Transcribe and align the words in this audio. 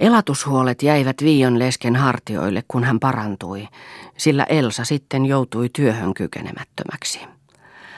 Elatushuolet 0.00 0.82
jäivät 0.82 1.16
Viion 1.22 1.58
lesken 1.58 1.96
hartioille, 1.96 2.64
kun 2.68 2.84
hän 2.84 3.00
parantui, 3.00 3.68
sillä 4.16 4.44
Elsa 4.44 4.84
sitten 4.84 5.26
joutui 5.26 5.68
työhön 5.68 6.14
kykenemättömäksi. 6.14 7.20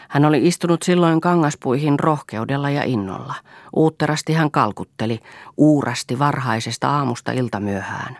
Hän 0.08 0.24
oli 0.24 0.46
istunut 0.46 0.82
silloin 0.82 1.20
kangaspuihin 1.20 2.00
rohkeudella 2.00 2.70
ja 2.70 2.82
innolla. 2.84 3.34
Uutterasti 3.76 4.32
hän 4.32 4.50
kalkutteli, 4.50 5.20
uurasti 5.56 6.18
varhaisesta 6.18 6.90
aamusta 6.90 7.32
iltamyöhään. 7.32 8.18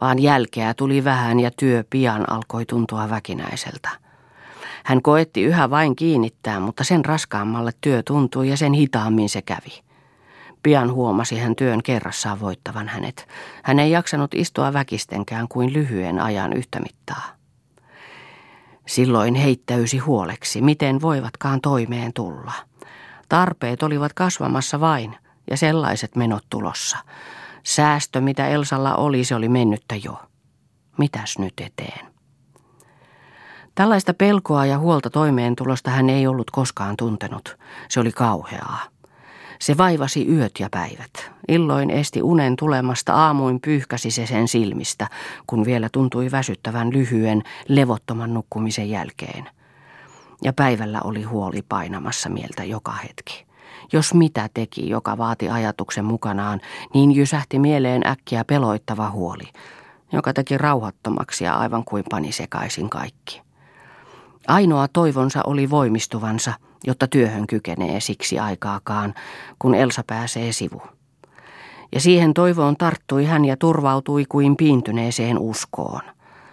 Vaan 0.00 0.22
jälkeä 0.22 0.74
tuli 0.74 1.04
vähän 1.04 1.40
ja 1.40 1.50
työ 1.50 1.84
pian 1.90 2.32
alkoi 2.32 2.66
tuntua 2.66 3.10
väkinäiseltä. 3.10 3.88
Hän 4.84 5.02
koetti 5.02 5.42
yhä 5.42 5.70
vain 5.70 5.96
kiinnittää, 5.96 6.60
mutta 6.60 6.84
sen 6.84 7.04
raskaammalle 7.04 7.72
työ 7.80 8.02
tuntui 8.06 8.48
ja 8.48 8.56
sen 8.56 8.72
hitaammin 8.72 9.28
se 9.28 9.42
kävi. 9.42 9.82
Pian 10.62 10.92
huomasi 10.92 11.38
hän 11.38 11.56
työn 11.56 11.82
kerrassaan 11.82 12.40
voittavan 12.40 12.88
hänet. 12.88 13.28
Hän 13.62 13.78
ei 13.78 13.90
jaksanut 13.90 14.34
istua 14.34 14.72
väkistenkään 14.72 15.48
kuin 15.48 15.72
lyhyen 15.72 16.20
ajan 16.20 16.52
yhtä 16.52 16.80
mittaa. 16.80 17.36
Silloin 18.86 19.34
heittäysi 19.34 19.98
huoleksi, 19.98 20.62
miten 20.62 21.00
voivatkaan 21.00 21.60
toimeen 21.60 22.12
tulla. 22.12 22.52
Tarpeet 23.28 23.82
olivat 23.82 24.12
kasvamassa 24.12 24.80
vain 24.80 25.16
ja 25.50 25.56
sellaiset 25.56 26.16
menot 26.16 26.44
tulossa. 26.50 26.98
Säästö, 27.62 28.20
mitä 28.20 28.48
Elsalla 28.48 28.94
oli, 28.94 29.24
se 29.24 29.34
oli 29.34 29.48
mennyttä 29.48 29.94
jo. 30.04 30.20
Mitäs 30.98 31.38
nyt 31.38 31.54
eteen? 31.60 32.06
Tällaista 33.74 34.14
pelkoa 34.14 34.66
ja 34.66 34.78
huolta 34.78 35.10
toimeentulosta 35.10 35.90
hän 35.90 36.10
ei 36.10 36.26
ollut 36.26 36.50
koskaan 36.50 36.96
tuntenut. 36.96 37.56
Se 37.88 38.00
oli 38.00 38.12
kauheaa. 38.12 38.80
Se 39.62 39.76
vaivasi 39.76 40.28
yöt 40.28 40.52
ja 40.60 40.68
päivät. 40.70 41.30
Illoin 41.48 41.90
esti 41.90 42.22
unen 42.22 42.56
tulemasta, 42.56 43.14
aamuin 43.14 43.60
pyyhkäsi 43.60 44.10
se 44.10 44.26
sen 44.26 44.48
silmistä, 44.48 45.08
kun 45.46 45.64
vielä 45.64 45.88
tuntui 45.92 46.30
väsyttävän 46.30 46.92
lyhyen, 46.92 47.42
levottoman 47.68 48.34
nukkumisen 48.34 48.90
jälkeen. 48.90 49.48
Ja 50.44 50.52
päivällä 50.52 51.00
oli 51.04 51.22
huoli 51.22 51.62
painamassa 51.68 52.28
mieltä 52.28 52.64
joka 52.64 52.92
hetki. 52.92 53.46
Jos 53.92 54.14
mitä 54.14 54.48
teki, 54.54 54.88
joka 54.88 55.18
vaati 55.18 55.48
ajatuksen 55.48 56.04
mukanaan, 56.04 56.60
niin 56.94 57.12
jysähti 57.12 57.58
mieleen 57.58 58.06
äkkiä 58.06 58.44
peloittava 58.44 59.10
huoli, 59.10 59.48
joka 60.12 60.32
teki 60.32 60.58
rauhattomaksi 60.58 61.44
ja 61.44 61.54
aivan 61.54 61.84
kuin 61.84 62.04
pani 62.10 62.32
sekaisin 62.32 62.90
kaikki. 62.90 63.42
Ainoa 64.48 64.88
toivonsa 64.88 65.40
oli 65.46 65.70
voimistuvansa, 65.70 66.52
jotta 66.86 67.06
työhön 67.06 67.46
kykenee 67.46 68.00
siksi 68.00 68.38
aikaakaan, 68.38 69.14
kun 69.58 69.74
Elsa 69.74 70.04
pääsee 70.06 70.52
sivu. 70.52 70.82
Ja 71.94 72.00
siihen 72.00 72.34
toivoon 72.34 72.76
tarttui 72.76 73.24
hän 73.24 73.44
ja 73.44 73.56
turvautui 73.56 74.24
kuin 74.28 74.56
piintyneeseen 74.56 75.38
uskoon. 75.38 76.00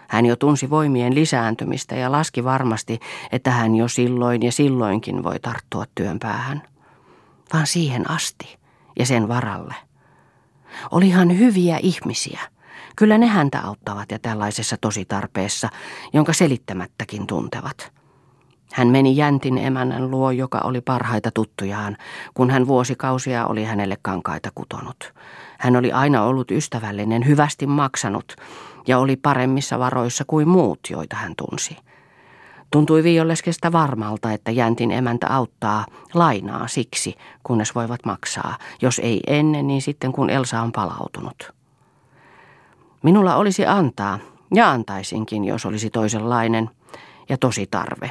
Hän 0.08 0.26
jo 0.26 0.36
tunsi 0.36 0.70
voimien 0.70 1.14
lisääntymistä 1.14 1.94
ja 1.94 2.12
laski 2.12 2.44
varmasti, 2.44 3.00
että 3.32 3.50
hän 3.50 3.74
jo 3.74 3.88
silloin 3.88 4.42
ja 4.42 4.52
silloinkin 4.52 5.22
voi 5.22 5.40
tarttua 5.40 5.84
työn 5.94 6.18
päähän. 6.18 6.62
Vaan 7.52 7.66
siihen 7.66 8.10
asti 8.10 8.58
ja 8.98 9.06
sen 9.06 9.28
varalle. 9.28 9.74
Olihan 10.90 11.38
hyviä 11.38 11.78
ihmisiä– 11.82 12.40
Kyllä 12.96 13.18
ne 13.18 13.26
häntä 13.26 13.60
auttavat 13.60 14.10
ja 14.10 14.18
tällaisessa 14.18 14.76
tositarpeessa, 14.80 15.68
jonka 16.12 16.32
selittämättäkin 16.32 17.26
tuntevat. 17.26 17.92
Hän 18.72 18.88
meni 18.88 19.16
Jäntin 19.16 19.58
emännän 19.58 20.10
luo, 20.10 20.30
joka 20.30 20.58
oli 20.64 20.80
parhaita 20.80 21.30
tuttujaan, 21.30 21.96
kun 22.34 22.50
hän 22.50 22.66
vuosikausia 22.66 23.46
oli 23.46 23.64
hänelle 23.64 23.96
kankaita 24.02 24.48
kutonut. 24.54 25.12
Hän 25.58 25.76
oli 25.76 25.92
aina 25.92 26.24
ollut 26.24 26.50
ystävällinen, 26.50 27.26
hyvästi 27.26 27.66
maksanut 27.66 28.36
ja 28.86 28.98
oli 28.98 29.16
paremmissa 29.16 29.78
varoissa 29.78 30.24
kuin 30.26 30.48
muut, 30.48 30.80
joita 30.90 31.16
hän 31.16 31.32
tunsi. 31.36 31.76
Tuntui 32.70 33.02
Violeskestä 33.02 33.72
varmalta, 33.72 34.32
että 34.32 34.50
Jäntin 34.50 34.90
emäntä 34.90 35.26
auttaa 35.30 35.86
lainaa 36.14 36.68
siksi, 36.68 37.14
kunnes 37.42 37.74
voivat 37.74 38.00
maksaa. 38.06 38.56
Jos 38.82 38.98
ei 38.98 39.20
ennen, 39.26 39.66
niin 39.66 39.82
sitten 39.82 40.12
kun 40.12 40.30
Elsa 40.30 40.62
on 40.62 40.72
palautunut. 40.72 41.52
Minulla 43.02 43.36
olisi 43.36 43.66
antaa, 43.66 44.18
ja 44.54 44.70
antaisinkin, 44.70 45.44
jos 45.44 45.66
olisi 45.66 45.90
toisenlainen 45.90 46.70
ja 47.30 47.38
tosi 47.38 47.66
tarve. 47.70 48.10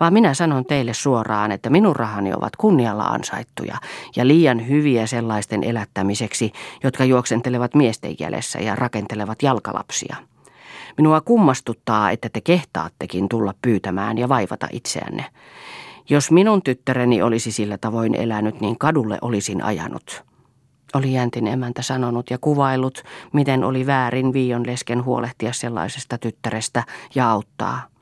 Vaan 0.00 0.12
minä 0.12 0.34
sanon 0.34 0.64
teille 0.64 0.94
suoraan, 0.94 1.52
että 1.52 1.70
minun 1.70 1.96
rahani 1.96 2.34
ovat 2.34 2.56
kunnialla 2.56 3.04
ansaittuja 3.04 3.76
ja 4.16 4.26
liian 4.26 4.68
hyviä 4.68 5.06
sellaisten 5.06 5.64
elättämiseksi, 5.64 6.52
jotka 6.84 7.04
juoksentelevat 7.04 7.74
miesten 7.74 8.14
jäljessä 8.20 8.58
ja 8.58 8.76
rakentelevat 8.76 9.42
jalkalapsia. 9.42 10.16
Minua 10.96 11.20
kummastuttaa, 11.20 12.10
että 12.10 12.28
te 12.28 12.40
kehtaattekin 12.40 13.28
tulla 13.28 13.54
pyytämään 13.62 14.18
ja 14.18 14.28
vaivata 14.28 14.68
itseänne. 14.72 15.24
Jos 16.10 16.30
minun 16.30 16.62
tyttäreni 16.62 17.22
olisi 17.22 17.52
sillä 17.52 17.78
tavoin 17.78 18.14
elänyt, 18.14 18.60
niin 18.60 18.78
kadulle 18.78 19.18
olisin 19.22 19.64
ajanut 19.64 20.28
oli 20.94 21.12
Jäntin 21.12 21.46
emäntä 21.46 21.82
sanonut 21.82 22.30
ja 22.30 22.38
kuvailut, 22.40 23.02
miten 23.32 23.64
oli 23.64 23.86
väärin 23.86 24.32
Viion 24.32 24.66
lesken 24.66 25.04
huolehtia 25.04 25.52
sellaisesta 25.52 26.18
tyttärestä 26.18 26.84
ja 27.14 27.30
auttaa. 27.30 27.97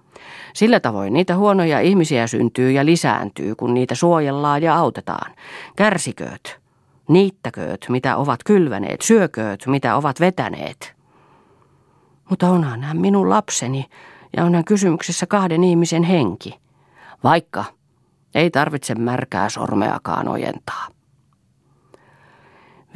Sillä 0.55 0.81
tavoin 0.81 1.13
niitä 1.13 1.37
huonoja 1.37 1.81
ihmisiä 1.81 2.27
syntyy 2.27 2.71
ja 2.71 2.87
lisääntyy, 2.87 3.55
kun 3.55 3.75
niitä 3.75 3.95
suojellaan 3.95 4.63
ja 4.63 4.75
autetaan. 4.75 5.35
Kärsikööt, 5.77 6.61
niittäkööt, 7.09 7.87
mitä 7.89 8.17
ovat 8.17 8.41
kylväneet, 8.45 9.03
syökööt, 9.03 9.67
mitä 9.67 9.97
ovat 9.97 10.21
vetäneet. 10.21 10.95
Mutta 12.31 12.49
onhan 12.49 12.83
hän 12.83 13.01
minun 13.01 13.31
lapseni 13.31 13.85
ja 14.37 14.45
onhan 14.45 14.65
kysymyksessä 14.65 15.27
kahden 15.27 15.65
ihmisen 15.65 16.03
henki. 16.03 16.61
Vaikka 17.25 17.65
ei 18.35 18.51
tarvitse 18.51 18.95
märkää 18.95 19.49
sormeakaan 19.49 20.29
ojentaa. 20.29 20.96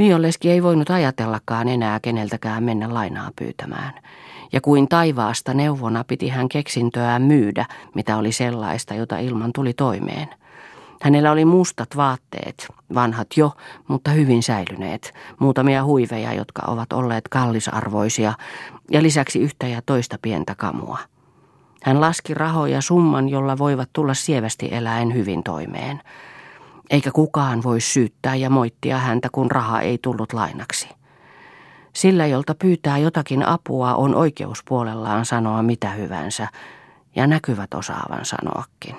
Violleski 0.01 0.51
ei 0.51 0.63
voinut 0.63 0.91
ajatellakaan 0.91 1.69
enää 1.69 2.01
keneltäkään 2.01 2.65
mennä 2.65 2.95
lainaa 2.95 3.31
pyytämään. 3.37 3.95
Ja 4.53 4.61
kuin 4.61 4.89
taivaasta 4.89 5.55
neuvona 5.55 6.05
piti 6.05 6.29
hän 6.29 6.49
keksintöään 6.49 7.23
myydä, 7.23 7.67
mitä 7.95 8.17
oli 8.17 8.33
sellaista, 8.33 8.95
jota 8.95 9.19
ilman 9.19 9.53
tuli 9.55 9.73
toimeen. 9.73 10.29
Hänellä 11.03 11.33
oli 11.33 11.45
mustat 11.45 11.97
vaatteet, 11.97 12.69
vanhat 12.95 13.27
jo, 13.37 13.53
mutta 13.89 14.11
hyvin 14.11 14.43
säilyneet, 14.43 15.15
muutamia 15.39 15.85
huiveja, 15.85 16.33
jotka 16.35 16.63
ovat 16.67 16.93
olleet 16.93 17.29
kallisarvoisia, 17.29 18.33
ja 18.91 19.03
lisäksi 19.03 19.41
yhtä 19.41 19.67
ja 19.67 19.83
toista 19.87 20.19
pientä 20.23 20.55
kamua. 20.55 20.99
Hän 21.83 22.01
laski 22.01 22.35
rahoja 22.35 22.81
summan, 22.81 23.29
jolla 23.29 23.59
voivat 23.59 23.89
tulla 23.93 24.15
sievästi 24.15 24.69
eläen 24.71 25.15
hyvin 25.15 25.43
toimeen. 25.43 26.01
Eikä 26.91 27.11
kukaan 27.11 27.63
voi 27.63 27.81
syyttää 27.81 28.35
ja 28.35 28.51
moittia 28.51 28.99
häntä, 28.99 29.29
kun 29.33 29.51
raha 29.51 29.81
ei 29.81 29.99
tullut 30.03 30.33
lainaksi. 30.33 30.89
Sillä, 31.93 32.27
jolta 32.27 32.55
pyytää 32.55 32.99
jotakin 32.99 33.47
apua, 33.47 33.95
on 33.95 34.15
oikeuspuolellaan 34.15 35.25
sanoa 35.25 35.63
mitä 35.63 35.91
hyvänsä, 35.91 36.49
ja 37.17 37.27
näkyvät 37.27 37.75
osaavan 37.75 38.25
sanoakin. 38.25 38.97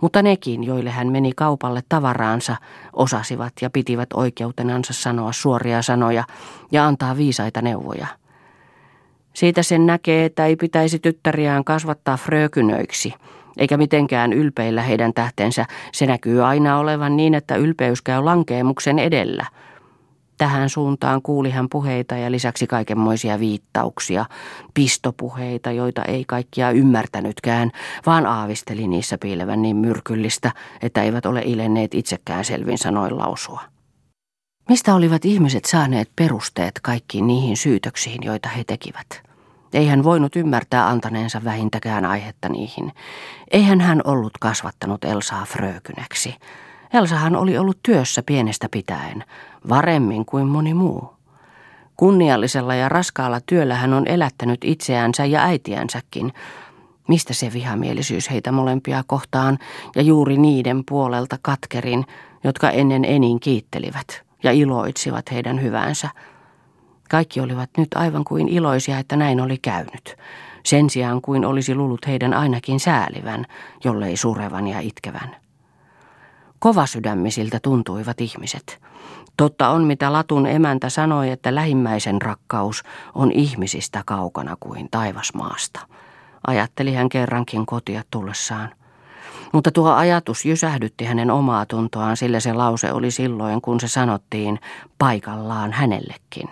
Mutta 0.00 0.22
nekin, 0.22 0.64
joille 0.64 0.90
hän 0.90 1.12
meni 1.12 1.32
kaupalle 1.36 1.82
tavaraansa, 1.88 2.56
osasivat 2.92 3.52
ja 3.60 3.70
pitivät 3.70 4.08
oikeutenansa 4.14 4.92
sanoa 4.92 5.32
suoria 5.32 5.82
sanoja 5.82 6.24
ja 6.72 6.86
antaa 6.86 7.16
viisaita 7.16 7.62
neuvoja. 7.62 8.06
Siitä 9.32 9.62
sen 9.62 9.86
näkee, 9.86 10.24
että 10.24 10.46
ei 10.46 10.56
pitäisi 10.56 10.98
tyttäriään 10.98 11.64
kasvattaa 11.64 12.16
frökynöiksi– 12.16 13.14
eikä 13.56 13.76
mitenkään 13.76 14.32
ylpeillä 14.32 14.82
heidän 14.82 15.14
tähtensä. 15.14 15.66
Se 15.92 16.06
näkyy 16.06 16.44
aina 16.44 16.78
olevan 16.78 17.16
niin, 17.16 17.34
että 17.34 17.56
ylpeys 17.56 18.02
käy 18.02 18.22
lankeemuksen 18.22 18.98
edellä. 18.98 19.46
Tähän 20.38 20.68
suuntaan 20.68 21.22
kuuli 21.22 21.50
hän 21.50 21.68
puheita 21.68 22.16
ja 22.16 22.30
lisäksi 22.30 22.66
kaikenmoisia 22.66 23.40
viittauksia, 23.40 24.24
pistopuheita, 24.74 25.72
joita 25.72 26.04
ei 26.04 26.24
kaikkia 26.26 26.70
ymmärtänytkään, 26.70 27.70
vaan 28.06 28.26
aavisteli 28.26 28.88
niissä 28.88 29.18
piilevän 29.18 29.62
niin 29.62 29.76
myrkyllistä, 29.76 30.52
että 30.82 31.02
eivät 31.02 31.26
ole 31.26 31.42
ilenneet 31.44 31.94
itsekään 31.94 32.44
selvin 32.44 32.78
sanoin 32.78 33.18
lausua. 33.18 33.60
Mistä 34.68 34.94
olivat 34.94 35.24
ihmiset 35.24 35.64
saaneet 35.64 36.10
perusteet 36.16 36.80
kaikkiin 36.82 37.26
niihin 37.26 37.56
syytöksiin, 37.56 38.22
joita 38.22 38.48
he 38.48 38.64
tekivät? 38.64 39.29
Ei 39.74 39.86
hän 39.86 40.04
voinut 40.04 40.36
ymmärtää 40.36 40.88
antaneensa 40.88 41.44
vähintäkään 41.44 42.04
aihetta 42.04 42.48
niihin. 42.48 42.92
Eihän 43.50 43.80
hän 43.80 44.00
ollut 44.04 44.32
kasvattanut 44.40 45.04
Elsaa 45.04 45.44
frökynäksi. 45.44 46.36
Elsahan 46.92 47.36
oli 47.36 47.58
ollut 47.58 47.78
työssä 47.82 48.22
pienestä 48.26 48.68
pitäen, 48.70 49.24
varemmin 49.68 50.24
kuin 50.24 50.46
moni 50.46 50.74
muu. 50.74 51.12
Kunniallisella 51.96 52.74
ja 52.74 52.88
raskaalla 52.88 53.40
työllä 53.46 53.74
hän 53.74 53.94
on 53.94 54.06
elättänyt 54.06 54.60
itseänsä 54.64 55.24
ja 55.24 55.42
äitiänsäkin. 55.42 56.32
Mistä 57.08 57.34
se 57.34 57.52
vihamielisyys 57.52 58.30
heitä 58.30 58.52
molempia 58.52 59.04
kohtaan 59.06 59.58
ja 59.96 60.02
juuri 60.02 60.38
niiden 60.38 60.82
puolelta 60.88 61.38
katkerin, 61.42 62.06
jotka 62.44 62.70
ennen 62.70 63.04
enin 63.04 63.40
kiittelivät 63.40 64.22
ja 64.42 64.52
iloitsivat 64.52 65.30
heidän 65.32 65.62
hyvänsä– 65.62 66.08
Kaikki 67.10 67.40
olivat 67.40 67.70
nyt 67.76 67.88
aivan 67.94 68.24
kuin 68.24 68.48
iloisia, 68.48 68.98
että 68.98 69.16
näin 69.16 69.40
oli 69.40 69.58
käynyt. 69.58 70.16
Sen 70.64 70.90
sijaan 70.90 71.22
kuin 71.22 71.44
olisi 71.44 71.74
lullut 71.74 72.06
heidän 72.06 72.34
ainakin 72.34 72.80
säälivän, 72.80 73.46
jollei 73.84 74.16
surevan 74.16 74.66
ja 74.66 74.80
itkevän. 74.80 75.36
Kovasydämisiltä 76.58 77.60
tuntuivat 77.62 78.20
ihmiset. 78.20 78.80
Totta 79.36 79.68
on, 79.68 79.84
mitä 79.84 80.12
Latun 80.12 80.46
emäntä 80.46 80.88
sanoi, 80.88 81.30
että 81.30 81.54
lähimmäisen 81.54 82.22
rakkaus 82.22 82.82
on 83.14 83.32
ihmisistä 83.32 84.02
kaukana 84.06 84.56
kuin 84.60 84.88
taivasmaasta. 84.90 85.80
Ajatteli 86.46 86.94
hän 86.94 87.08
kerrankin 87.08 87.66
kotia 87.66 88.02
tullessaan. 88.10 88.70
Mutta 89.52 89.70
tuo 89.70 89.90
ajatus 89.92 90.44
jysähdytti 90.44 91.04
hänen 91.04 91.30
omaa 91.30 91.66
tuntoaan, 91.66 92.16
sillä 92.16 92.40
se 92.40 92.52
lause 92.52 92.92
oli 92.92 93.10
silloin, 93.10 93.60
kun 93.60 93.80
se 93.80 93.88
sanottiin 93.88 94.58
paikallaan 94.98 95.72
hänellekin. 95.72 96.48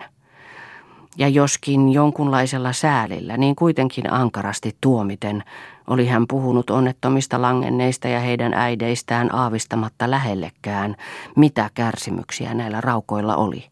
Ja 1.17 1.27
joskin 1.27 1.93
jonkunlaisella 1.93 2.73
säälillä, 2.73 3.37
niin 3.37 3.55
kuitenkin 3.55 4.13
ankarasti 4.13 4.75
tuomiten, 4.81 5.43
oli 5.87 6.07
hän 6.07 6.27
puhunut 6.27 6.69
onnettomista 6.69 7.41
langenneista 7.41 8.07
ja 8.07 8.19
heidän 8.19 8.53
äideistään 8.53 9.35
aavistamatta 9.35 10.11
lähellekään, 10.11 10.95
mitä 11.35 11.69
kärsimyksiä 11.73 12.53
näillä 12.53 12.81
raukoilla 12.81 13.35
oli. 13.35 13.65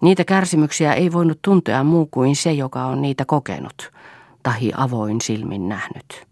Niitä 0.00 0.24
kärsimyksiä 0.24 0.94
ei 0.94 1.12
voinut 1.12 1.38
tuntea 1.42 1.84
muu 1.84 2.08
kuin 2.10 2.36
se, 2.36 2.52
joka 2.52 2.84
on 2.84 3.02
niitä 3.02 3.24
kokenut, 3.24 3.90
tahi 4.42 4.72
avoin 4.76 5.20
silmin 5.20 5.68
nähnyt. 5.68 6.28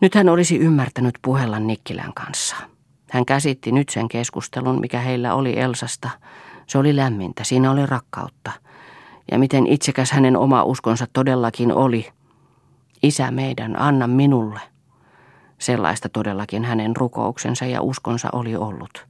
Nyt 0.00 0.14
hän 0.14 0.28
olisi 0.28 0.58
ymmärtänyt 0.58 1.18
puhella 1.22 1.58
Nikkilän 1.58 2.12
kanssa. 2.14 2.56
Hän 3.10 3.26
käsitti 3.26 3.72
nyt 3.72 3.88
sen 3.88 4.08
keskustelun, 4.08 4.80
mikä 4.80 5.00
heillä 5.00 5.34
oli 5.34 5.58
Elsasta. 5.58 6.10
Se 6.68 6.78
oli 6.78 6.96
lämmintä, 6.96 7.44
siinä 7.44 7.70
oli 7.70 7.86
rakkautta. 7.86 8.52
Ja 9.30 9.38
miten 9.38 9.66
itsekäs 9.66 10.12
hänen 10.12 10.36
oma 10.36 10.62
uskonsa 10.62 11.06
todellakin 11.12 11.72
oli. 11.72 12.08
Isä 13.02 13.30
meidän, 13.30 13.80
anna 13.80 14.06
minulle. 14.06 14.60
Sellaista 15.58 16.08
todellakin 16.08 16.64
hänen 16.64 16.96
rukouksensa 16.96 17.64
ja 17.64 17.82
uskonsa 17.82 18.28
oli 18.32 18.56
ollut. 18.56 19.06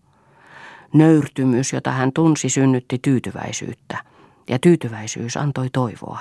Nöyrtymys, 0.93 1.73
jota 1.73 1.91
hän 1.91 2.13
tunsi, 2.13 2.49
synnytti 2.49 2.99
tyytyväisyyttä, 3.03 3.99
ja 4.49 4.59
tyytyväisyys 4.59 5.37
antoi 5.37 5.69
toivoa. 5.73 6.21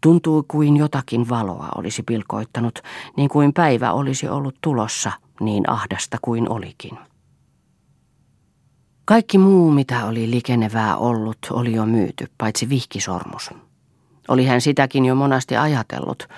Tuntui 0.00 0.42
kuin 0.48 0.76
jotakin 0.76 1.28
valoa 1.28 1.68
olisi 1.76 2.02
pilkoittanut, 2.02 2.78
niin 3.16 3.28
kuin 3.28 3.52
päivä 3.52 3.92
olisi 3.92 4.28
ollut 4.28 4.54
tulossa, 4.60 5.12
niin 5.40 5.70
ahdasta 5.70 6.18
kuin 6.22 6.50
olikin. 6.50 6.98
Kaikki 9.08 9.38
muu, 9.38 9.70
mitä 9.70 10.06
oli 10.06 10.30
likenevää 10.30 10.96
ollut, 10.96 11.38
oli 11.50 11.72
jo 11.72 11.86
myyty, 11.86 12.26
paitsi 12.38 12.68
vihkisormus. 12.68 13.50
Oli 14.28 14.46
hän 14.46 14.60
sitäkin 14.60 15.04
jo 15.04 15.14
monasti 15.14 15.56
ajatellut, 15.56 16.28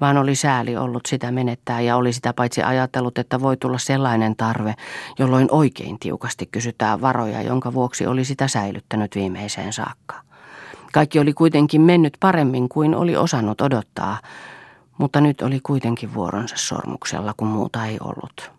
vaan 0.00 0.16
oli 0.16 0.34
sääli 0.34 0.76
ollut 0.76 1.06
sitä 1.06 1.30
menettää 1.30 1.80
ja 1.80 1.96
oli 1.96 2.12
sitä 2.12 2.32
paitsi 2.32 2.62
ajatellut, 2.62 3.18
että 3.18 3.40
voi 3.40 3.56
tulla 3.56 3.78
sellainen 3.78 4.36
tarve, 4.36 4.74
jolloin 5.18 5.48
oikein 5.50 5.98
tiukasti 5.98 6.46
kysytään 6.46 7.00
varoja, 7.00 7.42
jonka 7.42 7.72
vuoksi 7.72 8.06
oli 8.06 8.24
sitä 8.24 8.48
säilyttänyt 8.48 9.14
viimeiseen 9.14 9.72
saakka. 9.72 10.14
Kaikki 10.92 11.18
oli 11.18 11.32
kuitenkin 11.32 11.80
mennyt 11.80 12.16
paremmin 12.20 12.68
kuin 12.68 12.94
oli 12.94 13.16
osannut 13.16 13.60
odottaa, 13.60 14.18
mutta 14.98 15.20
nyt 15.20 15.42
oli 15.42 15.60
kuitenkin 15.62 16.14
vuoronsa 16.14 16.56
sormuksella, 16.58 17.34
kun 17.36 17.48
muuta 17.48 17.86
ei 17.86 17.96
ollut. 18.00 18.57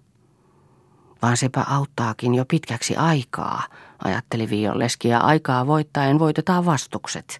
Vaan 1.21 1.37
sepä 1.37 1.65
auttaakin 1.69 2.35
jo 2.35 2.45
pitkäksi 2.45 2.95
aikaa, 2.95 3.63
ajatteli 4.03 4.49
Violleski, 4.49 5.07
ja 5.07 5.19
aikaa 5.19 5.67
voittaen 5.67 6.19
voitetaan 6.19 6.65
vastukset. 6.65 7.39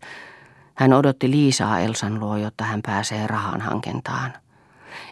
Hän 0.75 0.93
odotti 0.93 1.31
Liisaa 1.31 1.79
Elsan 1.79 2.19
luo, 2.19 2.37
jotta 2.37 2.63
hän 2.63 2.81
pääsee 2.81 3.27
rahan 3.27 3.61
hankentaan. 3.61 4.33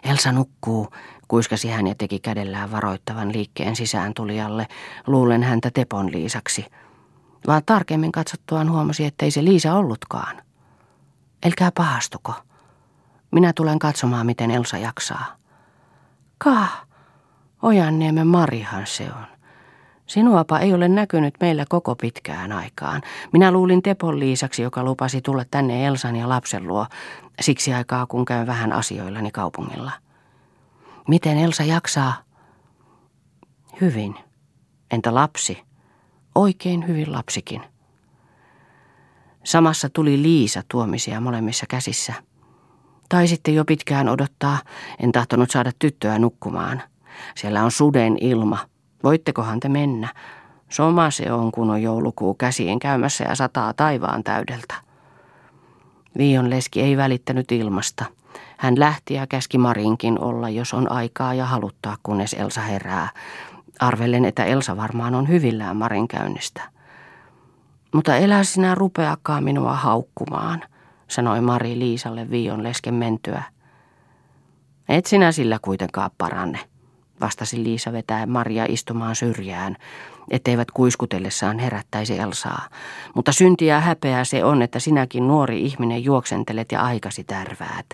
Elsa 0.04 0.32
nukkuu, 0.32 0.88
kuiskasi 1.28 1.68
hän 1.68 1.86
ja 1.86 1.94
teki 1.94 2.18
kädellään 2.18 2.70
varoittavan 2.70 3.32
liikkeen 3.32 3.76
sisään 3.76 4.14
tulijalle. 4.14 4.66
Luulen 5.06 5.42
häntä 5.42 5.70
Tepon 5.74 6.12
Liisaksi– 6.12 6.66
vaan 7.46 7.62
tarkemmin 7.66 8.12
katsottuaan 8.12 8.70
huomasi, 8.70 9.04
ettei 9.04 9.30
se 9.30 9.44
Liisa 9.44 9.74
ollutkaan. 9.74 10.42
Elkää 11.42 11.72
pahastuko. 11.74 12.34
Minä 13.30 13.52
tulen 13.52 13.78
katsomaan, 13.78 14.26
miten 14.26 14.50
Elsa 14.50 14.78
jaksaa. 14.78 15.36
Kah, 16.38 16.87
Ojanniemen 17.62 18.26
Marihan 18.26 18.86
se 18.86 19.04
on. 19.04 19.26
Sinuapa 20.06 20.58
ei 20.58 20.74
ole 20.74 20.88
näkynyt 20.88 21.34
meillä 21.40 21.64
koko 21.68 21.94
pitkään 21.94 22.52
aikaan. 22.52 23.02
Minä 23.32 23.50
luulin 23.50 23.82
Tepon 23.82 24.18
Liisaksi, 24.20 24.62
joka 24.62 24.84
lupasi 24.84 25.22
tulla 25.22 25.44
tänne 25.50 25.86
Elsan 25.86 26.16
ja 26.16 26.28
lapsen 26.28 26.68
luo, 26.68 26.86
siksi 27.40 27.74
aikaa 27.74 28.06
kun 28.06 28.24
käyn 28.24 28.46
vähän 28.46 28.72
asioillani 28.72 29.30
kaupungilla. 29.30 29.92
Miten 31.08 31.38
Elsa 31.38 31.64
jaksaa? 31.64 32.22
Hyvin. 33.80 34.14
Entä 34.90 35.14
lapsi? 35.14 35.62
Oikein 36.34 36.88
hyvin 36.88 37.12
lapsikin. 37.12 37.62
Samassa 39.44 39.88
tuli 39.90 40.22
Liisa 40.22 40.62
tuomisia 40.70 41.20
molemmissa 41.20 41.66
käsissä. 41.68 42.14
Tai 43.08 43.28
sitten 43.28 43.54
jo 43.54 43.64
pitkään 43.64 44.08
odottaa, 44.08 44.58
en 45.02 45.12
tahtonut 45.12 45.50
saada 45.50 45.70
tyttöä 45.78 46.18
nukkumaan. 46.18 46.82
Siellä 47.34 47.64
on 47.64 47.70
suden 47.70 48.16
ilma. 48.20 48.58
Voittekohan 49.04 49.60
te 49.60 49.68
mennä? 49.68 50.08
Soma 50.68 51.10
se 51.10 51.32
on, 51.32 51.52
kun 51.52 51.70
on 51.70 51.82
joulukuu 51.82 52.34
käsiin 52.34 52.78
käymässä 52.78 53.24
ja 53.24 53.34
sataa 53.34 53.74
taivaan 53.74 54.24
täydeltä. 54.24 54.74
Viion 56.18 56.50
leski 56.50 56.82
ei 56.82 56.96
välittänyt 56.96 57.52
ilmasta. 57.52 58.04
Hän 58.56 58.80
lähti 58.80 59.14
ja 59.14 59.26
käski 59.26 59.58
Marinkin 59.58 60.20
olla, 60.20 60.48
jos 60.48 60.74
on 60.74 60.92
aikaa 60.92 61.34
ja 61.34 61.44
haluttaa, 61.44 61.96
kunnes 62.02 62.32
Elsa 62.34 62.60
herää. 62.60 63.08
Arvelen, 63.80 64.24
että 64.24 64.44
Elsa 64.44 64.76
varmaan 64.76 65.14
on 65.14 65.28
hyvillään 65.28 65.76
Marin 65.76 66.08
käynnistä. 66.08 66.62
Mutta 67.94 68.16
elä 68.16 68.44
sinä 68.44 68.74
rupeakaan 68.74 69.44
minua 69.44 69.74
haukkumaan, 69.74 70.62
sanoi 71.08 71.40
Mari 71.40 71.78
Liisalle 71.78 72.30
viion 72.30 72.62
lesken 72.62 72.94
mentyä. 72.94 73.42
Et 74.88 75.06
sinä 75.06 75.32
sillä 75.32 75.58
kuitenkaan 75.62 76.10
paranne, 76.18 76.58
vastasi 77.20 77.64
Liisa 77.64 77.92
vetäen 77.92 78.30
Maria 78.30 78.66
istumaan 78.68 79.16
syrjään, 79.16 79.76
etteivät 80.30 80.70
kuiskutellessaan 80.70 81.58
herättäisi 81.58 82.18
Elsaa. 82.18 82.68
Mutta 83.14 83.32
syntiä 83.32 83.80
häpeää 83.80 84.24
se 84.24 84.44
on, 84.44 84.62
että 84.62 84.78
sinäkin 84.78 85.28
nuori 85.28 85.62
ihminen 85.62 86.04
juoksentelet 86.04 86.72
ja 86.72 86.82
aikasi 86.82 87.24
tärväät, 87.24 87.86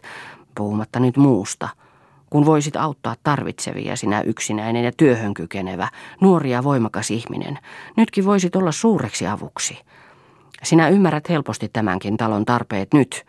puhumatta 0.54 1.00
nyt 1.00 1.16
muusta– 1.16 1.68
kun 2.34 2.46
voisit 2.46 2.76
auttaa 2.76 3.16
tarvitsevia 3.22 3.96
sinä 3.96 4.20
yksinäinen 4.20 4.84
ja 4.84 4.92
työhön 4.96 5.34
kykenevä, 5.34 5.88
nuori 6.20 6.50
ja 6.50 6.64
voimakas 6.64 7.10
ihminen. 7.10 7.58
Nytkin 7.96 8.24
voisit 8.24 8.56
olla 8.56 8.72
suureksi 8.72 9.26
avuksi. 9.26 9.78
Sinä 10.62 10.88
ymmärrät 10.88 11.28
helposti 11.28 11.70
tämänkin 11.72 12.16
talon 12.16 12.44
tarpeet 12.44 12.94
nyt 12.94 13.24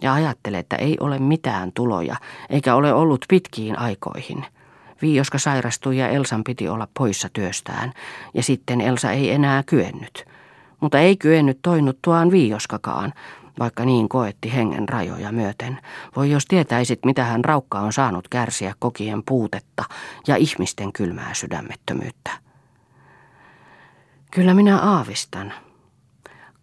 ja 0.00 0.14
ajattelet, 0.14 0.60
että 0.60 0.76
ei 0.76 0.96
ole 1.00 1.18
mitään 1.18 1.72
tuloja 1.72 2.16
eikä 2.50 2.74
ole 2.74 2.92
ollut 2.92 3.24
pitkiin 3.28 3.78
aikoihin. 3.78 4.44
Viioska 5.02 5.38
sairastui 5.38 5.98
ja 5.98 6.08
Elsan 6.08 6.44
piti 6.44 6.68
olla 6.68 6.88
poissa 6.98 7.28
työstään 7.32 7.92
ja 8.34 8.42
sitten 8.42 8.80
Elsa 8.80 9.12
ei 9.12 9.30
enää 9.30 9.62
kyennyt. 9.62 10.24
Mutta 10.80 10.98
ei 10.98 11.16
kyennyt 11.16 11.58
toinuttuaan 11.62 12.30
Viioskakaan, 12.30 13.12
vaikka 13.58 13.84
niin 13.84 14.08
koetti 14.08 14.54
hengen 14.54 14.88
rajoja 14.88 15.32
myöten. 15.32 15.78
Voi 16.16 16.30
jos 16.30 16.46
tietäisit, 16.46 17.04
mitä 17.04 17.24
hän 17.24 17.44
raukka 17.44 17.80
on 17.80 17.92
saanut 17.92 18.28
kärsiä 18.28 18.74
kokien 18.78 19.22
puutetta 19.26 19.84
ja 20.26 20.36
ihmisten 20.36 20.92
kylmää 20.92 21.34
sydämettömyyttä. 21.34 22.30
Kyllä 24.30 24.54
minä 24.54 24.78
aavistan. 24.78 25.52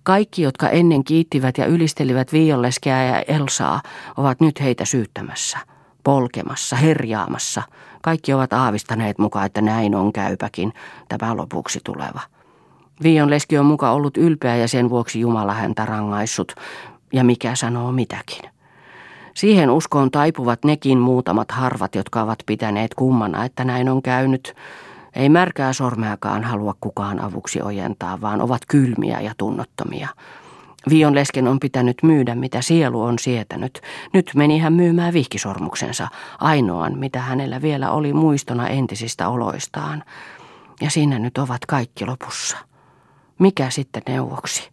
Kaikki, 0.04 0.42
jotka 0.42 0.70
ennen 0.70 1.04
kiittivät 1.04 1.58
ja 1.58 1.66
ylistelivät 1.66 2.34
Viioleskeä 2.34 3.04
ja 3.04 3.22
Elsaa, 3.22 3.82
ovat 4.18 4.42
nyt 4.42 4.62
heitä 4.62 4.86
syyttämässä, 4.86 5.58
polkemassa, 6.04 6.76
herjaamassa. 6.76 7.62
Kaikki 8.02 8.34
ovat 8.34 8.54
aavistaneet 8.54 9.18
mukaan, 9.18 9.46
että 9.46 9.62
näin 9.62 9.96
on 9.96 10.14
käypäkin, 10.14 10.74
tämä 11.10 11.38
lopuksi 11.38 11.80
tuleva. 11.84 12.20
Viion 13.04 13.30
leski 13.30 13.58
on 13.58 13.66
muka 13.66 13.92
ollut 13.92 14.18
ylpeä 14.18 14.56
ja 14.56 14.68
sen 14.68 14.90
vuoksi 14.90 15.20
Jumala 15.20 15.54
häntä 15.54 15.86
rangaissut, 15.86 16.56
ja 17.14 17.24
mikä 17.24 17.56
sanoo 17.56 17.92
mitäkin. 17.92 18.50
Siihen 19.34 19.70
uskoon 19.70 20.12
taipuvat 20.12 20.66
nekin 20.66 20.98
muutamat 20.98 21.52
harvat, 21.52 21.96
jotka 21.96 22.22
ovat 22.22 22.40
pitäneet 22.46 22.94
kummana, 22.94 23.46
että 23.46 23.64
näin 23.64 23.90
on 23.90 24.02
käynyt. 24.02 24.56
Ei 25.16 25.30
märkää 25.30 25.74
sormeakaan 25.74 26.44
halua 26.44 26.76
kukaan 26.82 27.20
avuksi 27.20 27.62
ojentaa, 27.62 28.22
vaan 28.22 28.42
ovat 28.42 28.62
kylmiä 28.68 29.22
ja 29.22 29.34
tunnottomia. 29.38 30.08
Vion 30.90 31.16
lesken 31.16 31.48
on 31.48 31.60
pitänyt 31.60 31.98
myydä, 32.04 32.36
mitä 32.36 32.62
sielu 32.62 33.02
on 33.02 33.20
sietänyt. 33.20 33.82
Nyt 34.14 34.32
meni 34.36 34.60
hän 34.60 34.74
myymään 34.74 35.14
vihkisormuksensa, 35.14 36.08
ainoan, 36.40 36.98
mitä 36.98 37.22
hänellä 37.22 37.62
vielä 37.62 37.92
oli 37.92 38.14
muistona 38.14 38.68
entisistä 38.68 39.30
oloistaan. 39.30 40.04
Ja 40.82 40.90
siinä 40.90 41.20
nyt 41.20 41.38
ovat 41.38 41.66
kaikki 41.66 42.06
lopussa. 42.06 42.58
Mikä 43.40 43.70
sitten 43.70 44.02
neuvoksi? 44.08 44.70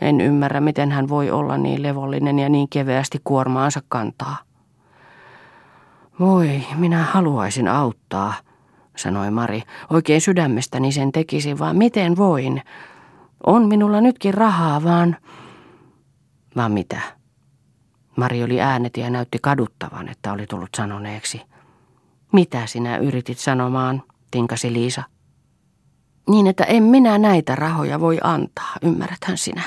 En 0.00 0.20
ymmärrä, 0.20 0.60
miten 0.60 0.92
hän 0.92 1.08
voi 1.08 1.30
olla 1.30 1.58
niin 1.58 1.82
levollinen 1.82 2.38
ja 2.38 2.48
niin 2.48 2.68
keveästi 2.68 3.18
kuormaansa 3.24 3.80
kantaa. 3.88 4.36
Voi, 6.20 6.62
minä 6.76 7.02
haluaisin 7.02 7.68
auttaa, 7.68 8.34
sanoi 8.96 9.30
Mari. 9.30 9.62
Oikein 9.90 10.20
sydämestäni 10.20 10.92
sen 10.92 11.12
tekisi, 11.12 11.58
vaan 11.58 11.76
miten 11.76 12.16
voin? 12.16 12.62
On 13.46 13.68
minulla 13.68 14.00
nytkin 14.00 14.34
rahaa, 14.34 14.84
vaan... 14.84 15.16
Vaan 16.56 16.72
mitä? 16.72 17.00
Mari 18.16 18.44
oli 18.44 18.60
äänet 18.60 18.96
ja 18.96 19.10
näytti 19.10 19.38
kaduttavan, 19.42 20.08
että 20.08 20.32
oli 20.32 20.46
tullut 20.46 20.74
sanoneeksi. 20.76 21.42
Mitä 22.32 22.66
sinä 22.66 22.96
yritit 22.96 23.38
sanomaan, 23.38 24.02
tinkasi 24.30 24.72
Liisa. 24.72 25.02
Niin, 26.28 26.46
että 26.46 26.64
en 26.64 26.82
minä 26.82 27.18
näitä 27.18 27.54
rahoja 27.54 28.00
voi 28.00 28.18
antaa, 28.22 28.74
ymmärräthän 28.82 29.38
sinä, 29.38 29.62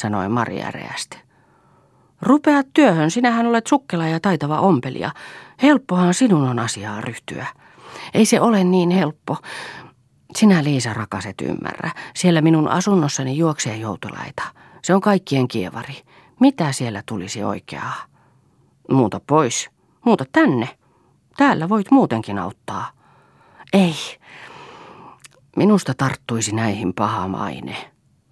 sanoi 0.00 0.28
Mari 0.28 0.62
äreästi. 0.62 1.18
Rupea 2.22 2.62
työhön, 2.74 3.10
sinähän 3.10 3.46
olet 3.46 3.66
sukkela 3.66 4.06
ja 4.06 4.20
taitava 4.20 4.60
ompelija. 4.60 5.12
Helppohan 5.62 6.14
sinun 6.14 6.48
on 6.48 6.58
asiaa 6.58 7.00
ryhtyä. 7.00 7.46
Ei 8.14 8.24
se 8.26 8.40
ole 8.40 8.64
niin 8.64 8.90
helppo. 8.90 9.36
Sinä 10.36 10.64
Liisa 10.64 10.94
rakaset 10.94 11.40
ymmärrä. 11.40 11.90
Siellä 12.16 12.40
minun 12.40 12.68
asunnossani 12.68 13.36
juoksee 13.36 13.76
joutolaita. 13.76 14.42
Se 14.82 14.94
on 14.94 15.00
kaikkien 15.00 15.48
kievari. 15.48 16.02
Mitä 16.40 16.72
siellä 16.72 17.02
tulisi 17.06 17.44
oikeaa? 17.44 17.94
Muuta 18.90 19.20
pois. 19.26 19.70
Muuta 20.04 20.24
tänne. 20.32 20.68
Täällä 21.36 21.68
voit 21.68 21.90
muutenkin 21.90 22.38
auttaa. 22.38 22.90
Ei. 23.72 23.94
Minusta 25.56 25.94
tarttuisi 25.94 26.54
näihin 26.54 26.94
paha 26.94 27.28
maine. 27.28 27.76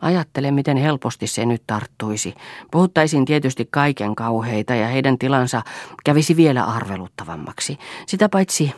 Ajattele, 0.01 0.51
miten 0.51 0.77
helposti 0.77 1.27
se 1.27 1.47
nyt 1.47 1.63
tarttuisi. 1.67 2.35
Puhuttaisiin 2.71 3.25
tietysti 3.25 3.69
kaiken 3.71 4.15
kauheita 4.15 4.75
ja 4.75 4.89
heidän 4.89 5.19
tilansa 5.19 5.63
kävisi 6.05 6.37
vielä 6.37 6.65
arveluttavammaksi. 6.65 7.79
Sitä 8.07 8.29
paitsi, 8.29 8.73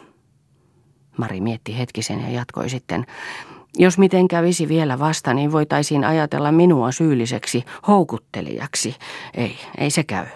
Mari 1.19 1.41
mietti 1.41 1.79
hetkisen 1.79 2.21
ja 2.21 2.31
jatkoi 2.31 2.71
sitten, 2.71 3.07
jos 3.79 3.99
miten 3.99 4.29
kävisi 4.29 4.69
vielä 4.69 4.99
vasta, 4.99 5.35
niin 5.35 5.53
voitaisiin 5.53 6.05
ajatella 6.05 6.53
minua 6.53 6.93
syylliseksi, 6.93 7.65
houkuttelijaksi. 7.89 8.97
Ei, 9.35 9.57
ei 9.79 9.91
se 9.91 10.05
käy. 10.05 10.27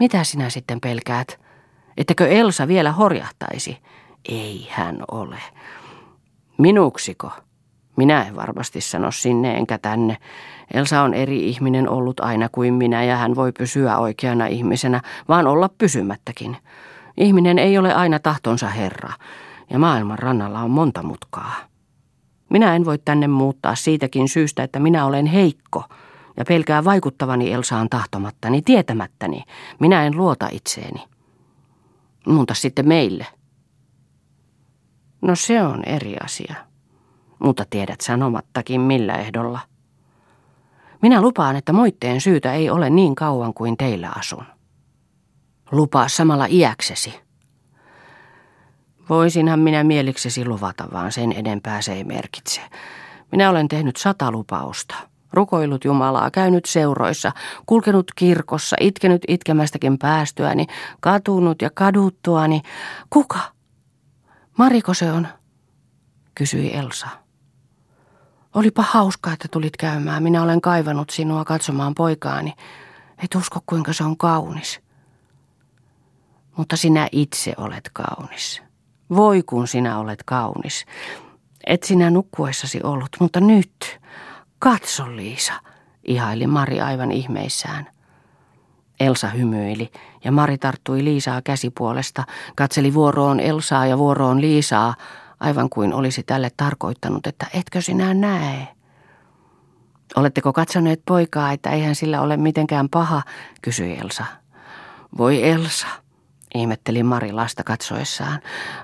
Mitä 0.00 0.24
sinä 0.24 0.50
sitten 0.50 0.80
pelkäät? 0.80 1.40
Ettäkö 1.96 2.28
Elsa 2.28 2.68
vielä 2.68 2.92
horjahtaisi? 2.92 3.78
Ei 4.28 4.68
hän 4.70 5.02
ole. 5.10 5.38
Minuksiko? 6.58 7.30
Minä 7.96 8.22
en 8.22 8.36
varmasti 8.36 8.80
sano 8.80 9.10
sinne 9.10 9.56
enkä 9.56 9.78
tänne. 9.78 10.16
Elsa 10.74 11.02
on 11.02 11.14
eri 11.14 11.48
ihminen 11.48 11.88
ollut 11.88 12.20
aina 12.20 12.48
kuin 12.48 12.74
minä 12.74 13.04
ja 13.04 13.16
hän 13.16 13.34
voi 13.34 13.52
pysyä 13.52 13.98
oikeana 13.98 14.46
ihmisenä, 14.46 15.00
vaan 15.28 15.46
olla 15.46 15.68
pysymättäkin. 15.78 16.56
Ihminen 17.16 17.58
ei 17.58 17.78
ole 17.78 17.94
aina 17.94 18.18
tahtonsa 18.18 18.68
herra 18.68 19.12
ja 19.70 19.78
maailman 19.78 20.18
rannalla 20.18 20.60
on 20.60 20.70
monta 20.70 21.02
mutkaa. 21.02 21.73
Minä 22.54 22.76
en 22.76 22.84
voi 22.84 22.98
tänne 22.98 23.28
muuttaa 23.28 23.74
siitäkin 23.74 24.28
syystä, 24.28 24.62
että 24.62 24.80
minä 24.80 25.06
olen 25.06 25.26
heikko 25.26 25.84
ja 26.36 26.44
pelkää 26.48 26.84
vaikuttavani 26.84 27.52
Elsaan 27.52 27.88
tahtomattani, 27.88 28.62
tietämättäni. 28.62 29.42
Minä 29.80 30.06
en 30.06 30.16
luota 30.16 30.48
itseeni. 30.52 31.04
Muuta 32.26 32.54
sitten 32.54 32.88
meille. 32.88 33.26
No 35.22 35.34
se 35.36 35.62
on 35.62 35.84
eri 35.84 36.16
asia. 36.24 36.54
Mutta 37.38 37.64
tiedät 37.70 38.00
sanomattakin 38.00 38.80
millä 38.80 39.14
ehdolla. 39.14 39.60
Minä 41.02 41.20
lupaan, 41.20 41.56
että 41.56 41.72
moitteen 41.72 42.20
syytä 42.20 42.52
ei 42.52 42.70
ole 42.70 42.90
niin 42.90 43.14
kauan 43.14 43.54
kuin 43.54 43.76
teillä 43.76 44.12
asun. 44.16 44.44
Lupaa 45.72 46.08
samalla 46.08 46.46
iäksesi. 46.50 47.23
Voisinhan 49.08 49.60
minä 49.60 49.84
mieliksesi 49.84 50.44
luvata, 50.44 50.84
vaan 50.92 51.12
sen 51.12 51.32
enempää 51.32 51.82
se 51.82 51.92
ei 51.92 52.04
merkitse. 52.04 52.60
Minä 53.32 53.50
olen 53.50 53.68
tehnyt 53.68 53.96
sata 53.96 54.30
lupausta. 54.30 54.94
Rukoillut 55.32 55.84
Jumalaa, 55.84 56.30
käynyt 56.30 56.64
seuroissa, 56.64 57.32
kulkenut 57.66 58.12
kirkossa, 58.16 58.76
itkenyt 58.80 59.22
itkemästäkin 59.28 59.98
päästyäni, 59.98 60.66
katunut 61.00 61.62
ja 61.62 61.70
kaduttuani. 61.74 62.62
Kuka? 63.10 63.38
Mariko 64.58 64.94
se 64.94 65.12
on? 65.12 65.28
kysyi 66.34 66.74
Elsa. 66.76 67.08
Olipa 68.54 68.82
hauskaa, 68.82 69.32
että 69.32 69.48
tulit 69.50 69.76
käymään. 69.76 70.22
Minä 70.22 70.42
olen 70.42 70.60
kaivannut 70.60 71.10
sinua 71.10 71.44
katsomaan 71.44 71.94
poikaani. 71.94 72.52
Et 73.24 73.34
usko, 73.34 73.60
kuinka 73.66 73.92
se 73.92 74.04
on 74.04 74.16
kaunis. 74.16 74.80
Mutta 76.56 76.76
sinä 76.76 77.08
itse 77.12 77.54
olet 77.56 77.90
kaunis. 77.92 78.62
Voi 79.16 79.42
kun 79.42 79.68
sinä 79.68 79.98
olet 79.98 80.22
kaunis. 80.22 80.86
Et 81.66 81.82
sinä 81.82 82.10
nukkuessasi 82.10 82.80
ollut, 82.82 83.16
mutta 83.20 83.40
nyt. 83.40 84.00
Katso 84.58 85.16
Liisa, 85.16 85.52
ihaili 86.04 86.46
Mari 86.46 86.80
aivan 86.80 87.12
ihmeissään. 87.12 87.86
Elsa 89.00 89.28
hymyili 89.28 89.90
ja 90.24 90.32
Mari 90.32 90.58
tarttui 90.58 91.04
Liisaa 91.04 91.42
käsipuolesta, 91.42 92.24
katseli 92.56 92.94
vuoroon 92.94 93.40
Elsaa 93.40 93.86
ja 93.86 93.98
vuoroon 93.98 94.40
Liisaa, 94.40 94.94
aivan 95.40 95.70
kuin 95.70 95.94
olisi 95.94 96.22
tälle 96.22 96.50
tarkoittanut, 96.56 97.26
että 97.26 97.46
etkö 97.54 97.80
sinä 97.80 98.14
näe. 98.14 98.68
Oletteko 100.16 100.52
katsoneet 100.52 101.02
poikaa, 101.06 101.52
että 101.52 101.70
eihän 101.70 101.94
sillä 101.94 102.20
ole 102.20 102.36
mitenkään 102.36 102.88
paha, 102.88 103.22
kysyi 103.62 103.98
Elsa. 103.98 104.24
Voi 105.18 105.48
Elsa, 105.48 105.86
ihmetteli 106.54 107.02
Mari 107.02 107.32
lasta 107.32 107.64
katsoessaan. 107.64 108.40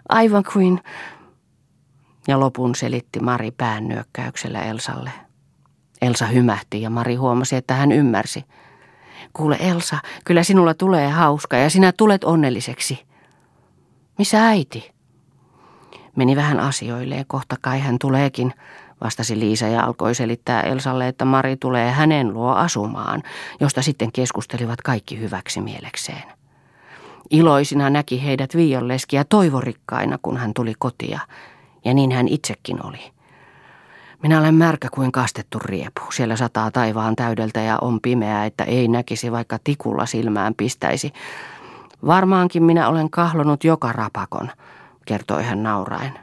Aivan 0.08 0.44
kuin... 0.52 0.80
Ja 2.28 2.40
lopun 2.40 2.74
selitti 2.74 3.20
Mari 3.20 3.50
pään 3.50 3.88
nyökkäyksellä 3.88 4.62
Elsalle. 4.62 5.10
Elsa 6.02 6.26
hymähti 6.26 6.82
ja 6.82 6.90
Mari 6.90 7.14
huomasi, 7.14 7.56
että 7.56 7.74
hän 7.74 7.92
ymmärsi. 7.92 8.44
Kuule 9.32 9.56
Elsa, 9.60 9.98
kyllä 10.24 10.42
sinulla 10.42 10.74
tulee 10.74 11.08
hauska 11.08 11.56
ja 11.56 11.70
sinä 11.70 11.92
tulet 11.92 12.24
onnelliseksi. 12.24 13.06
Missä 14.18 14.46
äiti? 14.46 14.92
Meni 16.16 16.36
vähän 16.36 16.60
asioilleen, 16.60 17.24
kohta 17.26 17.56
kai 17.60 17.80
hän 17.80 17.96
tuleekin, 18.00 18.54
vastasi 19.04 19.38
Liisa 19.38 19.66
ja 19.66 19.84
alkoi 19.84 20.14
selittää 20.14 20.62
Elsalle, 20.62 21.08
että 21.08 21.24
Mari 21.24 21.56
tulee 21.56 21.90
hänen 21.90 22.34
luo 22.34 22.52
asumaan, 22.52 23.22
josta 23.60 23.82
sitten 23.82 24.12
keskustelivat 24.12 24.82
kaikki 24.82 25.20
hyväksi 25.20 25.60
mielekseen. 25.60 26.39
Iloisina 27.30 27.90
näki 27.90 28.24
heidät 28.24 28.56
viionleskiä 28.56 29.24
toivorikkaina, 29.24 30.18
kun 30.22 30.36
hän 30.36 30.54
tuli 30.54 30.74
kotia, 30.78 31.20
ja 31.84 31.94
niin 31.94 32.12
hän 32.12 32.28
itsekin 32.28 32.86
oli. 32.86 33.12
Minä 34.22 34.38
olen 34.40 34.54
märkä 34.54 34.88
kuin 34.94 35.12
kastettu 35.12 35.58
riepu. 35.58 36.00
Siellä 36.12 36.36
sataa 36.36 36.70
taivaan 36.70 37.16
täydeltä 37.16 37.60
ja 37.60 37.78
on 37.80 38.00
pimeää, 38.00 38.46
että 38.46 38.64
ei 38.64 38.88
näkisi, 38.88 39.32
vaikka 39.32 39.58
tikulla 39.64 40.06
silmään 40.06 40.54
pistäisi. 40.54 41.12
Varmaankin 42.06 42.62
minä 42.62 42.88
olen 42.88 43.10
kahlonut 43.10 43.64
joka 43.64 43.92
rapakon, 43.92 44.50
kertoi 45.06 45.42
hän 45.44 45.62
nauraen. 45.62 46.18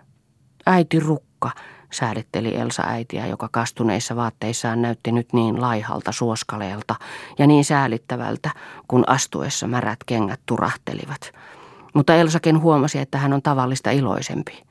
Äiti 0.66 1.00
Rukka, 1.00 1.52
säädetteli 1.92 2.56
Elsa 2.56 2.84
äitiä, 2.86 3.28
joka 3.28 3.50
kastuneissa 3.52 4.16
vaatteissaan 4.16 4.82
näytti 4.82 5.12
nyt 5.12 5.34
niin 5.34 5.62
laihalta 5.62 6.12
suoskaleelta 6.12 6.96
ja 7.40 7.48
niin 7.48 7.66
säälittävältä, 7.66 8.50
kun 8.88 9.04
astuessa 9.08 9.68
märät 9.68 10.00
kengät 10.06 10.40
turahtelivat. 10.46 11.32
Mutta 11.94 12.16
Elsakin 12.16 12.62
huomasi, 12.62 13.00
että 13.00 13.18
hän 13.18 13.34
on 13.34 13.42
tavallista 13.42 13.92
iloisempi. 13.92 14.64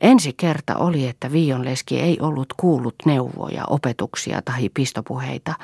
Ensi 0.00 0.32
kerta 0.32 0.76
oli, 0.76 1.08
että 1.08 1.32
Viionleski 1.32 2.00
ei 2.00 2.18
ollut 2.20 2.52
kuullut 2.56 2.94
neuvoja, 3.04 3.64
opetuksia 3.66 4.42
tai 4.42 4.68
pistopuheita, 4.74 5.54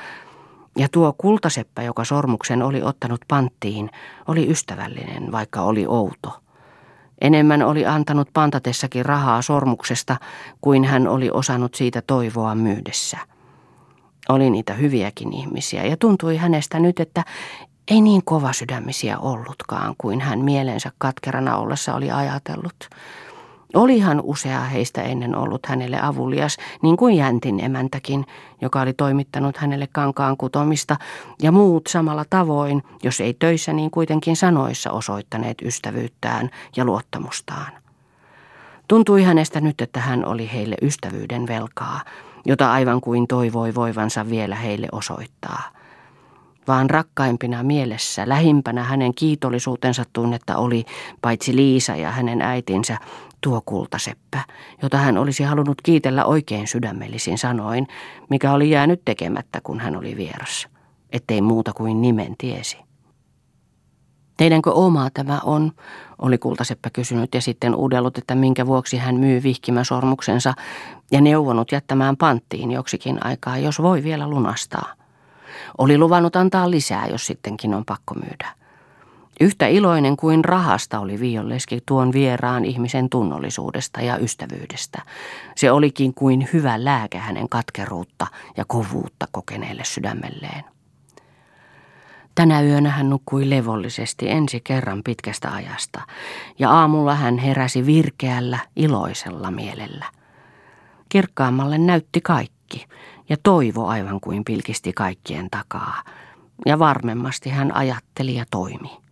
ja 0.79 0.89
tuo 0.89 1.15
kultaseppä, 1.19 1.83
joka 1.83 2.05
sormuksen 2.05 2.63
oli 2.63 2.83
ottanut 2.83 3.21
panttiin, 3.29 3.91
oli 4.29 4.51
ystävällinen, 4.51 5.33
vaikka 5.33 5.61
oli 5.61 5.87
outo. 5.87 6.46
Enemmän 7.21 7.63
oli 7.63 7.87
antanut 7.87 8.29
pantatessakin 8.33 9.07
rahaa 9.07 9.43
sormuksesta, 9.43 10.17
kuin 10.61 10.85
hän 10.85 11.09
oli 11.09 11.31
osannut 11.31 11.75
siitä 11.75 12.03
toivoa 12.07 12.55
myydessä. 12.55 13.19
Oli 14.29 14.51
niitä 14.51 14.75
hyviäkin 14.75 15.33
ihmisiä, 15.33 15.85
ja 15.85 15.97
tuntui 15.97 16.37
hänestä 16.37 16.79
nyt, 16.81 17.01
että 17.01 17.25
ei 17.89 18.01
niin 18.01 18.25
kova 18.25 18.53
sydämisiä 18.53 19.19
ollutkaan 19.19 19.95
kuin 19.99 20.21
hän 20.21 20.39
mielensä 20.41 20.93
katkerana 20.99 21.57
ollessa 21.57 21.95
oli 21.95 22.11
ajatellut. 22.11 22.89
Olihan 23.75 24.21
usea 24.21 24.61
heistä 24.61 25.03
ennen 25.03 25.37
ollut 25.37 25.67
hänelle 25.67 25.99
avulias, 26.03 26.57
niin 26.83 26.97
kuin 26.97 27.17
Jäntin 27.17 27.65
emäntäkin, 27.65 28.27
joka 28.61 28.81
oli 28.81 28.93
toimittanut 28.93 29.57
hänelle 29.57 29.89
kankaan 29.93 30.37
kutomista, 30.37 30.97
ja 31.43 31.53
muut 31.53 31.87
samalla 31.87 32.25
tavoin, 32.31 32.83
jos 33.03 33.21
ei 33.21 33.35
töissä 33.35 33.73
niin 33.73 33.91
kuitenkin 33.91 34.37
sanoissa 34.37 34.91
osoittaneet 34.91 35.63
ystävyyttään 35.63 36.51
ja 36.77 36.85
luottamustaan. 36.85 37.73
Tuntui 38.89 39.23
hänestä 39.23 39.61
nyt, 39.61 39.81
että 39.81 40.01
hän 40.01 40.25
oli 40.25 40.51
heille 40.53 40.77
ystävyyden 40.83 41.47
velkaa, 41.47 42.01
jota 42.45 42.73
aivan 42.73 43.01
kuin 43.01 43.27
toivoi 43.27 43.75
voivansa 43.75 44.31
vielä 44.31 44.55
heille 44.55 44.89
osoittaa. 44.93 45.63
Vaan 46.69 46.91
rakkaimpina 46.91 47.63
mielessä, 47.63 48.29
lähimpänä 48.29 48.83
hänen 48.83 49.15
kiitollisuutensa 49.15 50.05
tunnetta 50.13 50.57
oli 50.57 50.85
paitsi 51.21 51.57
Liisa 51.57 51.97
ja 51.97 52.11
hänen 52.11 52.43
äitinsä, 52.43 52.99
tuo 53.47 53.63
kultaseppä, 53.67 54.41
jota 54.83 54.97
hän 54.97 55.19
olisi 55.19 55.43
halunnut 55.43 55.83
kiitellä 55.83 56.25
oikein 56.25 56.67
sydämellisin 56.67 57.39
sanoin, 57.39 57.87
mikä 58.31 58.53
oli 58.53 58.71
jäänyt 58.71 59.03
tekemättä, 59.05 59.61
kun 59.63 59.81
hän 59.81 59.97
oli 59.97 60.17
vieras, 60.17 60.69
ettei 61.13 61.41
muuta 61.41 61.73
kuin 61.73 62.01
nimen 62.01 62.35
tiesi. 62.39 62.79
Teidänkö 64.37 64.73
omaa 64.73 65.11
tämä 65.15 65.41
on, 65.45 65.73
oli 66.19 66.39
kultaseppä 66.39 66.91
kysynyt 66.93 67.35
ja 67.35 67.41
sitten 67.41 67.75
uudellut, 67.75 68.19
että 68.19 68.35
minkä 68.35 68.67
vuoksi 68.67 68.97
hän 68.97 69.15
myy 69.15 69.43
vihkimäsormuksensa 69.43 70.55
ja 71.11 71.21
neuvonut 71.21 71.73
jättämään 71.73 72.17
panttiin 72.17 72.71
joksikin 72.71 73.27
aikaa, 73.27 73.59
jos 73.59 73.83
voi 73.83 74.05
vielä 74.05 74.29
lunastaa. 74.29 74.93
Oli 75.79 75.99
luvannut 75.99 76.37
antaa 76.37 76.71
lisää, 76.71 77.07
jos 77.07 77.27
sittenkin 77.27 77.75
on 77.75 77.85
pakko 77.85 78.15
myydä. 78.15 78.66
Yhtä 79.41 79.67
iloinen 79.67 80.17
kuin 80.17 80.45
rahasta 80.45 81.01
oli 81.01 81.21
Violleski 81.21 81.79
tuon 81.87 82.13
vieraan 82.13 82.65
ihmisen 82.65 83.09
tunnollisuudesta 83.09 84.01
ja 84.01 84.19
ystävyydestä. 84.19 85.03
Se 85.57 85.71
olikin 85.73 86.15
kuin 86.15 86.49
hyvä 86.53 86.85
lääke 86.85 87.19
hänen 87.19 87.49
katkeruutta 87.49 88.27
ja 88.57 88.65
kovuutta 88.69 89.27
kokeneelle 89.33 89.85
sydämelleen. 89.85 90.65
Tänä 92.35 92.63
yönä 92.63 92.91
hän 92.91 93.11
nukkui 93.11 93.51
levollisesti 93.51 94.31
ensi 94.31 94.61
kerran 94.65 95.03
pitkästä 95.05 95.53
ajasta, 95.53 96.01
ja 96.59 96.71
aamulla 96.71 97.15
hän 97.15 97.39
heräsi 97.39 97.87
virkeällä, 97.87 98.59
iloisella 98.77 99.51
mielellä. 99.51 100.07
Kirkkaammalle 101.09 101.79
näytti 101.79 102.21
kaikki, 102.21 102.87
ja 103.29 103.37
toivo 103.43 103.87
aivan 103.87 104.21
kuin 104.21 104.45
pilkisti 104.45 104.93
kaikkien 104.93 105.51
takaa, 105.51 106.03
ja 106.67 106.79
varmemmasti 106.79 107.51
hän 107.51 107.75
ajatteli 107.75 108.35
ja 108.35 108.45
toimi. 108.51 109.06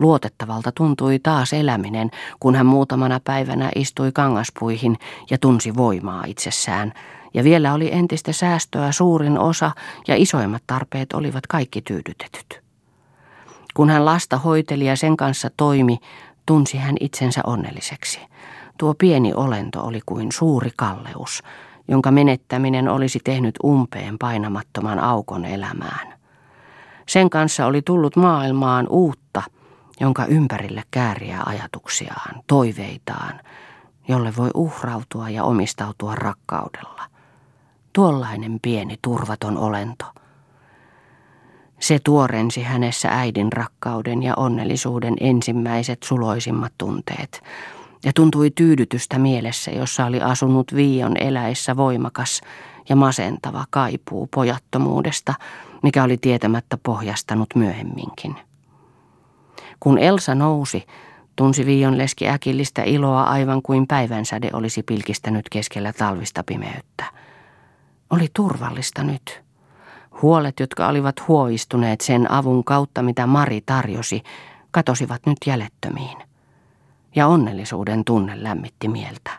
Luotettavalta 0.00 0.72
tuntui 0.72 1.18
taas 1.18 1.52
eläminen, 1.52 2.10
kun 2.40 2.54
hän 2.54 2.66
muutamana 2.66 3.20
päivänä 3.24 3.70
istui 3.74 4.12
kangaspuihin 4.12 4.96
ja 5.30 5.38
tunsi 5.38 5.76
voimaa 5.76 6.24
itsessään, 6.26 6.92
ja 7.34 7.44
vielä 7.44 7.74
oli 7.74 7.92
entistä 7.92 8.32
säästöä 8.32 8.92
suurin 8.92 9.38
osa 9.38 9.70
ja 10.08 10.14
isoimmat 10.16 10.62
tarpeet 10.66 11.12
olivat 11.12 11.46
kaikki 11.46 11.82
tyydytetyt. 11.82 12.62
Kun 13.74 13.90
hän 13.90 14.04
lasta 14.04 14.38
hoiteli 14.38 14.86
ja 14.86 14.96
sen 14.96 15.16
kanssa 15.16 15.50
toimi, 15.56 15.98
tunsi 16.46 16.78
hän 16.78 16.96
itsensä 17.00 17.40
onnelliseksi. 17.46 18.20
Tuo 18.78 18.94
pieni 18.94 19.32
olento 19.34 19.80
oli 19.82 20.00
kuin 20.06 20.32
suuri 20.32 20.70
kalleus, 20.76 21.42
jonka 21.88 22.10
menettäminen 22.10 22.88
olisi 22.88 23.18
tehnyt 23.24 23.54
umpeen 23.64 24.18
painamattoman 24.18 24.98
aukon 24.98 25.44
elämään. 25.44 26.14
Sen 27.08 27.30
kanssa 27.30 27.66
oli 27.66 27.82
tullut 27.82 28.16
maailmaan 28.16 28.86
uutta, 28.88 29.19
jonka 30.00 30.24
ympärille 30.24 30.82
kääriä 30.90 31.42
ajatuksiaan, 31.46 32.42
toiveitaan, 32.46 33.40
jolle 34.08 34.36
voi 34.36 34.50
uhrautua 34.54 35.30
ja 35.30 35.44
omistautua 35.44 36.14
rakkaudella. 36.14 37.02
Tuollainen 37.92 38.58
pieni 38.62 38.98
turvaton 39.02 39.58
olento– 39.58 40.04
se 41.80 41.98
tuorensi 42.04 42.62
hänessä 42.62 43.08
äidin 43.08 43.52
rakkauden 43.52 44.22
ja 44.22 44.34
onnellisuuden 44.36 45.14
ensimmäiset 45.20 46.02
suloisimmat 46.02 46.72
tunteet. 46.78 47.42
Ja 48.04 48.12
tuntui 48.12 48.50
tyydytystä 48.50 49.18
mielessä, 49.18 49.70
jossa 49.70 50.06
oli 50.06 50.20
asunut 50.20 50.74
viion 50.74 51.16
eläessä 51.16 51.76
voimakas 51.76 52.40
ja 52.88 52.96
masentava 52.96 53.64
kaipuu 53.70 54.28
pojattomuudesta, 54.34 55.34
mikä 55.82 56.04
oli 56.04 56.16
tietämättä 56.16 56.78
pohjastanut 56.82 57.48
myöhemminkin. 57.54 58.36
Kun 59.80 59.98
Elsa 59.98 60.34
nousi, 60.34 60.86
tunsi 61.36 61.66
Viion 61.66 61.98
leski 61.98 62.28
äkillistä 62.28 62.82
iloa 62.82 63.22
aivan 63.22 63.62
kuin 63.62 63.86
päivänsäde 63.86 64.50
olisi 64.52 64.82
pilkistänyt 64.82 65.48
keskellä 65.48 65.92
talvista 65.92 66.44
pimeyttä. 66.46 67.04
Oli 68.10 68.28
turvallista 68.34 69.02
nyt. 69.02 69.42
Huolet, 70.22 70.60
jotka 70.60 70.88
olivat 70.88 71.28
huoistuneet 71.28 72.00
sen 72.00 72.30
avun 72.30 72.64
kautta, 72.64 73.02
mitä 73.02 73.26
Mari 73.26 73.60
tarjosi, 73.60 74.22
katosivat 74.70 75.26
nyt 75.26 75.38
jäljettömiin. 75.46 76.18
Ja 77.16 77.26
onnellisuuden 77.26 78.04
tunne 78.04 78.42
lämmitti 78.42 78.88
mieltä. 78.88 79.30